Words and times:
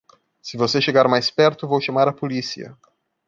se 0.41 0.57
você 0.57 0.81
chegar 0.81 1.07
mais 1.07 1.29
perto 1.29 1.67
vou 1.67 1.79
chamar 1.79 2.07
a 2.07 2.11
policia 2.11 2.75